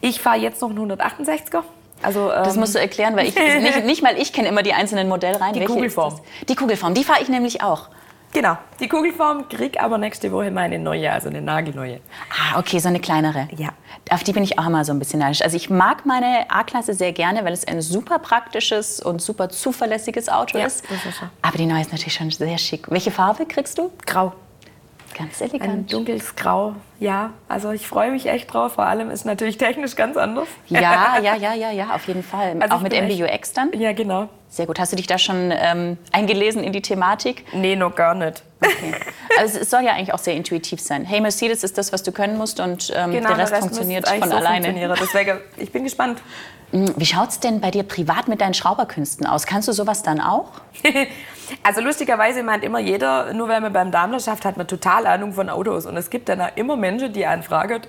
[0.00, 1.64] Ich fahre jetzt noch einen 168er.
[2.02, 4.74] Also, ähm das musst du erklären, weil ich nicht, nicht mal ich kenne immer die
[4.74, 5.54] einzelnen Modellreihen.
[5.54, 6.20] Die Welche Kugelform.
[6.48, 7.88] Die Kugelform, die fahre ich nämlich auch.
[8.32, 12.00] Genau, die Kugelform krieg aber nächste Woche meine neue, also eine nagelneue.
[12.30, 13.48] Ah, okay, so eine kleinere.
[13.56, 13.70] Ja.
[14.10, 15.42] Auf die bin ich auch immer so ein bisschen neidisch.
[15.42, 20.28] Also ich mag meine A-Klasse sehr gerne, weil es ein super praktisches und super zuverlässiges
[20.28, 20.84] Auto ja, ist.
[20.88, 21.30] Das ist schon.
[21.42, 22.88] Aber die neue ist natürlich schon sehr schick.
[22.88, 23.90] Welche Farbe kriegst du?
[24.06, 24.32] Grau.
[25.16, 25.70] Ganz elegant.
[25.70, 27.32] Ein dunkles Grau, ja.
[27.48, 28.74] Also ich freue mich echt drauf.
[28.74, 30.48] Vor allem ist natürlich technisch ganz anders.
[30.66, 32.56] Ja, ja, ja, ja, ja, auf jeden Fall.
[32.60, 33.72] Also auch mit MBUX dann?
[33.72, 34.28] Ja, genau.
[34.48, 34.78] Sehr gut.
[34.78, 37.44] Hast du dich da schon ähm, eingelesen in die Thematik?
[37.52, 38.42] Nee, noch gar nicht.
[38.60, 38.94] Okay.
[39.38, 41.04] Also es soll ja eigentlich auch sehr intuitiv sein.
[41.04, 43.68] Hey, Mercedes ist das, was du können musst und ähm, genau, der Rest, der Rest
[43.68, 44.94] funktioniert von so alleine.
[45.00, 46.20] Deswegen, ich bin gespannt.
[46.72, 49.46] Wie schaut es denn bei dir privat mit deinen Schrauberkünsten aus?
[49.46, 50.50] Kannst du sowas dann auch?
[51.62, 55.32] also lustigerweise meint immer jeder, nur weil man beim Daimler schafft, hat man total Ahnung
[55.34, 55.86] von Autos.
[55.86, 57.82] Und es gibt dann auch immer Menschen, die einen fragen,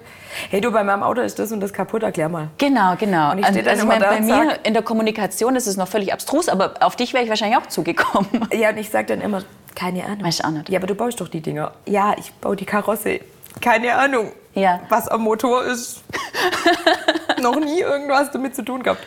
[0.51, 2.49] hey du, bei meinem Auto ist das und das kaputt, erklär mal.
[2.59, 3.31] Genau, genau.
[3.31, 5.77] Und ich stehe also immer da bei und mir sag- in der Kommunikation ist es
[5.77, 8.47] noch völlig abstrus, aber auf dich wäre ich wahrscheinlich auch zugekommen.
[8.53, 9.41] Ja, und ich sage dann immer,
[9.73, 10.23] keine Ahnung.
[10.23, 10.69] Weiß ich auch nicht.
[10.69, 11.71] Ja, aber du baust doch die Dinger.
[11.88, 13.19] Ja, ich baue die Karosse.
[13.61, 14.31] Keine Ahnung.
[14.53, 14.79] Ja.
[14.89, 16.01] Was am Motor ist.
[17.51, 19.03] Noch nie irgendwas damit zu tun gehabt.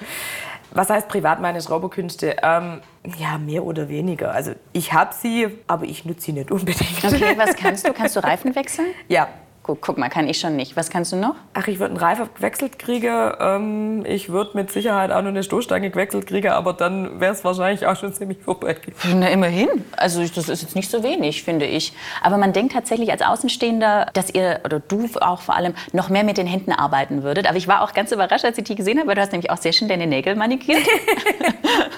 [0.70, 2.37] Was heißt privat meine Schrauberkünste?
[2.42, 2.81] Ähm,
[3.18, 4.33] ja, mehr oder weniger.
[4.33, 7.03] Also ich habe sie, aber ich nutze sie nicht unbedingt.
[7.03, 7.92] Okay, was kannst du?
[7.92, 8.88] Kannst du Reifen wechseln?
[9.09, 9.29] Ja.
[9.68, 10.76] Guck, guck mal, kann ich schon nicht.
[10.76, 11.35] Was kannst du noch?
[11.52, 13.33] Ach, ich würde einen Reifen gewechselt kriegen.
[13.38, 17.44] Ähm, ich würde mit Sicherheit auch noch eine Stoßstange gewechselt kriegen, aber dann wäre es
[17.44, 18.76] wahrscheinlich auch schon ziemlich vorbei.
[19.14, 19.68] Na, immerhin.
[19.98, 21.92] Also das ist jetzt nicht so wenig, finde ich.
[22.22, 26.24] Aber man denkt tatsächlich als Außenstehender, dass ihr, oder du auch vor allem, noch mehr
[26.24, 27.46] mit den Händen arbeiten würdet.
[27.46, 29.50] Aber ich war auch ganz überrascht, als ich die gesehen habe, weil du hast nämlich
[29.50, 30.81] auch sehr schön deine Nägel manikiert.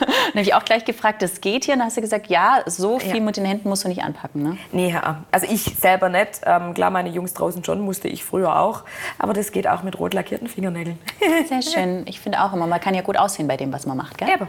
[0.00, 1.74] Dann habe ich auch gleich gefragt, das geht hier?
[1.74, 3.20] Und dann hast du gesagt, ja, so viel Ja.
[3.22, 4.42] mit den Händen musst du nicht anpacken.
[4.42, 4.56] Ne?
[4.72, 5.22] Nee, ja.
[5.30, 6.40] also ich selber nicht.
[6.44, 8.82] Ähm, klar, meine Jungs draußen schon, musste ich früher auch.
[9.18, 10.98] Aber das geht auch mit rot lackierten Fingernägeln.
[11.48, 12.06] Sehr schön.
[12.06, 14.18] Ich finde auch immer, man kann ja gut aussehen bei dem, was man macht.
[14.18, 14.28] Gell?
[14.28, 14.48] Eben.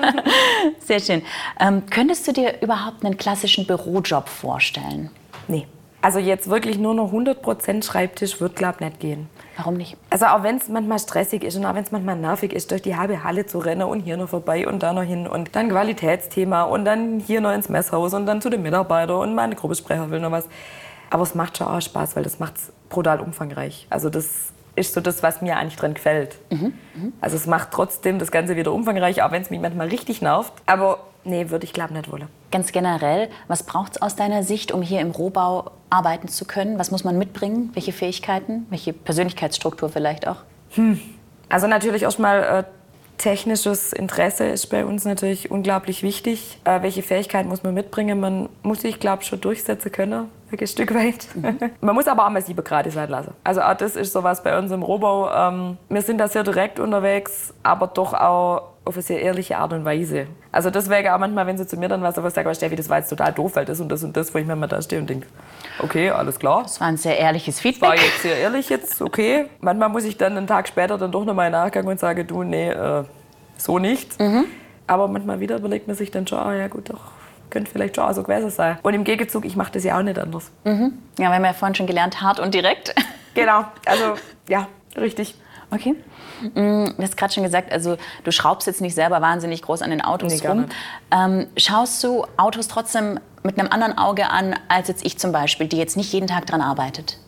[0.78, 1.22] Sehr schön.
[1.58, 5.10] Ähm, könntest du dir überhaupt einen klassischen Bürojob vorstellen?
[5.48, 5.66] Nee.
[6.02, 9.28] Also jetzt wirklich nur noch 100% Schreibtisch wird, glaub nicht gehen.
[9.58, 9.98] Warum nicht?
[10.08, 12.80] Also auch wenn es manchmal stressig ist und auch wenn es manchmal nervig ist, durch
[12.80, 15.68] die halbe Halle zu rennen und hier noch vorbei und da noch hin und dann
[15.68, 20.10] Qualitätsthema und dann hier noch ins Messhaus und dann zu den Mitarbeitern und meine Gruppensprecher
[20.10, 20.48] will noch was.
[21.10, 23.86] Aber es macht schon auch Spaß, weil das macht es brutal umfangreich.
[23.90, 26.38] Also das ist so das, was mir eigentlich dran gefällt.
[27.20, 30.52] Also es macht trotzdem das Ganze wieder umfangreich, auch wenn es mich manchmal richtig nervt.
[30.66, 32.28] Aber nee, würde ich glaube nicht wollen.
[32.52, 36.78] Ganz generell, was braucht es aus deiner Sicht, um hier im Rohbau arbeiten zu können?
[36.78, 37.70] Was muss man mitbringen?
[37.74, 38.66] Welche Fähigkeiten?
[38.70, 40.38] Welche Persönlichkeitsstruktur vielleicht auch?
[41.48, 42.64] Also natürlich erstmal äh,
[43.20, 46.58] technisches Interesse ist bei uns natürlich unglaublich wichtig.
[46.64, 48.18] Äh, welche Fähigkeiten muss man mitbringen?
[48.18, 51.28] Man muss sich, glaube ich, schon durchsetzen können, ein Stück weit.
[51.80, 53.34] man muss aber auch mal sieben Grad sein lassen.
[53.44, 55.30] Also auch das ist sowas bei uns im Rohbau.
[55.32, 59.72] Ähm, wir sind da sehr direkt unterwegs, aber doch auch auf eine sehr ehrliche Art
[59.72, 60.26] und Weise.
[60.52, 62.98] Also deswegen auch manchmal, wenn sie zu mir dann was sowas sagen, Steffi, das war
[62.98, 65.00] jetzt total doof, weil das und das und das, wo ich mir mal da stehe
[65.00, 65.26] und denke,
[65.80, 66.62] okay, alles klar.
[66.62, 68.00] Das war ein sehr ehrliches War Feedback.
[68.00, 69.46] jetzt sehr ehrlich jetzt, okay.
[69.60, 72.70] Manchmal muss ich dann einen Tag später dann doch nochmal nachgehen und sage, du, nee,
[72.70, 73.04] äh,
[73.58, 74.16] so nicht.
[74.86, 77.12] Aber manchmal wieder überlegt man sich dann schon, ah, ja gut, doch,
[77.50, 78.78] könnte vielleicht schon auch so gewesen sein.
[78.82, 80.50] Und im Gegenzug, ich mache das ja auch nicht anders.
[80.64, 80.72] Ja,
[81.18, 82.94] wir haben ja vorhin schon gelernt, hart und direkt.
[83.34, 84.14] Genau, also
[84.48, 84.66] ja,
[84.96, 85.36] richtig.
[85.70, 85.94] Okay.
[86.54, 89.90] Mm, Du hast gerade schon gesagt, also du schraubst jetzt nicht selber wahnsinnig groß an
[89.90, 90.66] den Autos Nee, rum.
[91.10, 95.66] Ähm, schaust du Autos trotzdem mit einem anderen Auge an, als jetzt ich zum Beispiel,
[95.66, 97.18] die jetzt nicht jeden Tag dran arbeitet?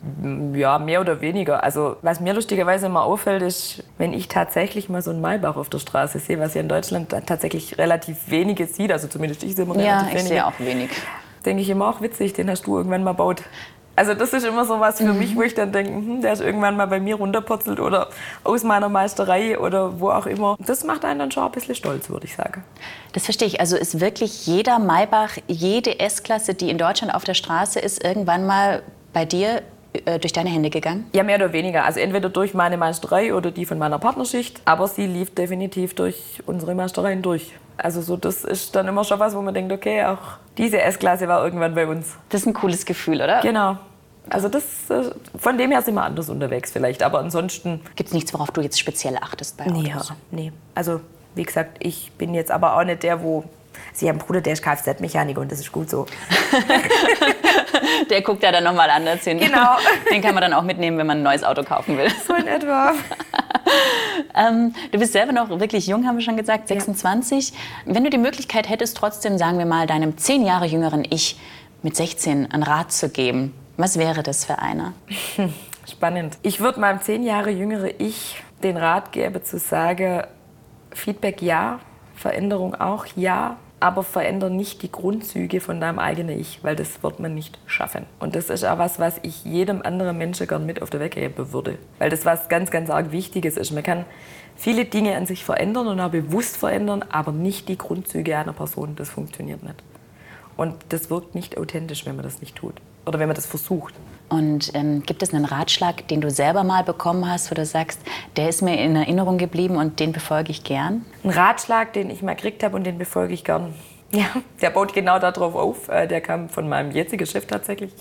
[0.53, 1.63] Ja, mehr oder weniger.
[1.65, 5.71] Also was mir lustigerweise immer auffällt, ist, wenn ich tatsächlich mal so einen Maybach auf
[5.71, 9.65] der Straße sehe, was ja in Deutschland tatsächlich relativ wenige sieht, also zumindest ich sehe
[9.65, 10.29] immer Ja, relativ ich wenige.
[10.29, 10.91] sehe auch wenig.
[11.47, 13.43] denke ich immer auch witzig, den hast du irgendwann mal baut.
[13.95, 16.41] Also das ist immer so was für mich, wo ich dann denke, hm, der ist
[16.41, 18.09] irgendwann mal bei mir runterpurzelt oder
[18.43, 20.57] aus meiner Meisterei oder wo auch immer.
[20.61, 22.65] Das macht einen dann schon ein bisschen stolz, würde ich sagen.
[23.13, 23.61] Das verstehe ich.
[23.61, 28.47] Also ist wirklich jeder Maybach, jede S-Klasse, die in Deutschland auf der Straße ist, irgendwann
[28.47, 29.63] mal bei dir
[30.07, 31.07] äh, durch deine Hände gegangen?
[31.13, 31.85] Ja, mehr oder weniger.
[31.85, 34.61] Also entweder durch meine Meisterei oder die von meiner Partnerschicht.
[34.65, 37.53] Aber sie lief definitiv durch unsere Meistereien durch.
[37.83, 40.19] Also so, das ist dann immer schon was, wo man denkt, okay, auch
[40.57, 42.15] diese S-Klasse war irgendwann bei uns.
[42.29, 43.41] Das ist ein cooles Gefühl, oder?
[43.41, 43.77] Genau.
[44.31, 47.03] Also das, äh, von dem her sind wir anders unterwegs vielleicht.
[47.03, 47.81] Aber ansonsten...
[47.97, 49.85] Gibt es nichts, worauf du jetzt speziell achtest bei Autos?
[50.11, 50.53] Ja, nee.
[50.77, 51.01] Also
[51.35, 53.45] wie gesagt, ich bin jetzt aber auch nicht der, wo...
[53.93, 56.07] Sie haben einen Bruder, der ist Kfz-Mechaniker und das ist gut so.
[58.11, 59.39] der guckt ja dann nochmal anders hin.
[59.39, 59.77] Genau.
[60.11, 62.09] Den kann man dann auch mitnehmen, wenn man ein neues Auto kaufen will.
[62.27, 62.93] So in etwa.
[64.37, 67.51] ähm, du bist selber noch wirklich jung, haben wir schon gesagt, 26.
[67.51, 67.57] Ja.
[67.87, 71.39] Wenn du die Möglichkeit hättest, trotzdem, sagen wir mal, deinem zehn Jahre jüngeren Ich
[71.83, 74.93] mit 16 einen Rat zu geben, was wäre das für einer?
[75.91, 76.39] Spannend.
[76.43, 80.23] Ich würde meinem zehn Jahre jüngere Ich den Rat geben, zu sagen,
[80.93, 81.81] Feedback ja,
[82.15, 87.19] Veränderung auch ja, aber veränder nicht die Grundzüge von deinem eigenen Ich, weil das wird
[87.19, 88.07] man nicht schaffen.
[88.21, 91.15] Und das ist auch was, was ich jedem anderen Menschen gern mit auf der Weg
[91.15, 91.79] geben würde.
[91.99, 93.73] Weil das was ganz, ganz arg Wichtiges ist.
[93.73, 94.05] Man kann
[94.55, 98.95] viele Dinge an sich verändern und auch bewusst verändern, aber nicht die Grundzüge einer Person.
[98.95, 99.83] Das funktioniert nicht.
[100.57, 102.75] Und das wirkt nicht authentisch, wenn man das nicht tut.
[103.05, 103.95] Oder wenn man das versucht.
[104.33, 108.01] Und ähm, gibt es einen Ratschlag, den du selber mal bekommen hast, wo du sagst,
[108.39, 111.05] der ist mir in Erinnerung geblieben und den befolge ich gern?
[111.23, 113.75] Ein Ratschlag, den ich mal gekriegt habe und den befolge ich gern.
[114.15, 114.27] Ja,
[114.61, 115.89] der baut genau darauf auf.
[115.89, 117.93] Äh, der kam von meinem jetzigen Chef tatsächlich,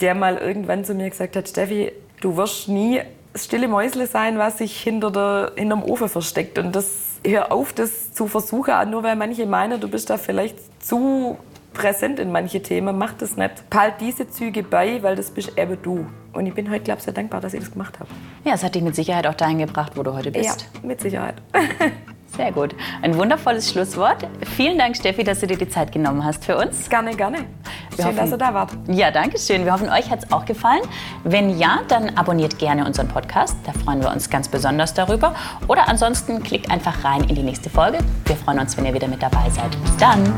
[0.00, 3.00] der mal irgendwann zu mir gesagt hat, Steffi, du wirst nie
[3.32, 6.58] das stille Mäusle sein, was sich hinter der, hinterm Ofen versteckt.
[6.58, 10.58] Und das hör auf, das zu versuchen, nur weil manche meinen, du bist da vielleicht
[10.84, 11.38] zu
[11.72, 13.50] präsent in manche Themen, mach das nicht.
[13.74, 16.06] Halt diese Züge bei, weil das bist eben du.
[16.32, 18.08] Und ich bin heute, glaube ich, sehr dankbar, dass ich das gemacht habe.
[18.44, 20.68] Ja, es hat dich mit Sicherheit auch dahin gebracht, wo du heute bist.
[20.74, 21.34] Ja, mit Sicherheit.
[22.36, 22.74] Sehr gut.
[23.02, 24.26] Ein wundervolles Schlusswort.
[24.56, 26.88] Vielen Dank, Steffi, dass du dir die Zeit genommen hast für uns.
[26.88, 27.38] Gerne, gerne.
[27.38, 28.70] Wir schön, hoffen, dass ihr da wart.
[28.86, 29.64] Ja, danke schön.
[29.64, 30.82] Wir hoffen, euch hat es auch gefallen.
[31.24, 33.56] Wenn ja, dann abonniert gerne unseren Podcast.
[33.66, 35.34] Da freuen wir uns ganz besonders darüber.
[35.66, 37.98] Oder ansonsten klickt einfach rein in die nächste Folge.
[38.26, 39.70] Wir freuen uns, wenn ihr wieder mit dabei seid.
[39.82, 40.32] Bis dann.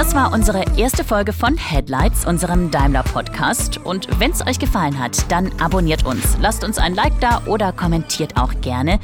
[0.00, 3.76] Das war unsere erste Folge von Headlights, unserem Daimler-Podcast.
[3.84, 7.70] Und wenn es euch gefallen hat, dann abonniert uns, lasst uns ein Like da oder
[7.70, 8.98] kommentiert auch gerne.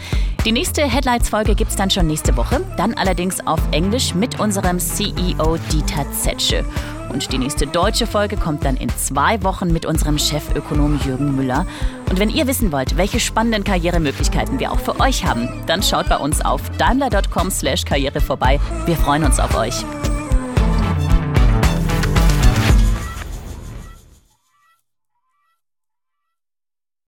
[0.47, 4.79] Die nächste Headlights-Folge gibt es dann schon nächste Woche, dann allerdings auf Englisch mit unserem
[4.79, 6.65] CEO Dieter Zetsche.
[7.11, 11.67] Und die nächste deutsche Folge kommt dann in zwei Wochen mit unserem Chefökonom Jürgen Müller.
[12.09, 16.09] Und wenn ihr wissen wollt, welche spannenden Karrieremöglichkeiten wir auch für euch haben, dann schaut
[16.09, 18.59] bei uns auf daimler.com/karriere vorbei.
[18.87, 19.85] Wir freuen uns auf euch.